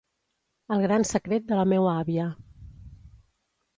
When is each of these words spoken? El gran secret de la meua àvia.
El 0.75 0.81
gran 0.85 1.05
secret 1.09 1.45
de 1.51 1.59
la 1.61 1.67
meua 1.73 1.93
àvia. 2.05 2.25